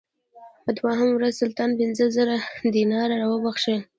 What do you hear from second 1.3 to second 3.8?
سلطان پنځه زره دیناره راوبخښل.